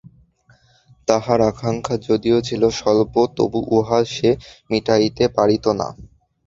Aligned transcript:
তাহার 1.07 1.39
আকাঙ্ক্ষা 1.49 1.95
যদিও 2.07 2.37
ছিল 2.41 2.61
স্বল্প, 2.79 3.13
তবু 3.37 3.59
উহা 3.71 3.99
সে 4.13 4.29
মিটাইতে 4.69 5.23
পারিত 5.37 5.65
না। 5.79 5.87